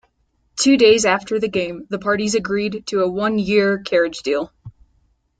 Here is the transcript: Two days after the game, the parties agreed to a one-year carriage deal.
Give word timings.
Two 0.55 0.77
days 0.77 1.05
after 1.05 1.39
the 1.39 1.47
game, 1.47 1.85
the 1.91 1.99
parties 1.99 2.33
agreed 2.33 2.87
to 2.87 3.01
a 3.01 3.07
one-year 3.07 3.83
carriage 3.83 4.23
deal. 4.23 4.51